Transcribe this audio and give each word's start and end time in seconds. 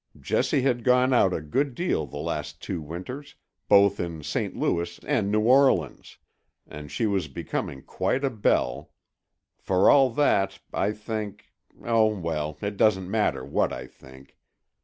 Jessie 0.19 0.63
had 0.63 0.83
gone 0.83 1.13
out 1.13 1.31
a 1.31 1.41
good 1.41 1.75
deal 1.75 2.07
the 2.07 2.17
last 2.17 2.59
two 2.59 2.81
winters, 2.81 3.35
both 3.69 3.99
in 3.99 4.23
St. 4.23 4.55
Louis 4.55 4.99
and 5.05 5.31
New 5.31 5.41
Orleans, 5.41 6.17
and 6.65 6.91
she 6.91 7.05
was 7.05 7.27
becoming 7.27 7.83
quite 7.83 8.23
a 8.23 8.31
belle. 8.31 8.89
For 9.59 9.91
all 9.91 10.09
that, 10.13 10.57
I 10.73 10.91
think—oh, 10.91 12.17
well, 12.19 12.57
it 12.63 12.77
doesn't 12.77 13.11
matter 13.11 13.45
what 13.45 13.71
I 13.71 13.85
think. 13.85 14.39